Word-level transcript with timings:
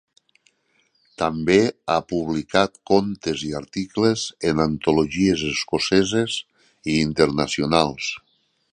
També 1.23 1.57
ha 1.95 1.97
publicat 2.13 2.79
contes 2.93 3.45
i 3.49 3.53
articles 3.61 4.25
en 4.53 4.65
antologies 4.67 5.47
escoceses 5.55 6.43
i 6.95 7.01
internacionals. 7.07 8.15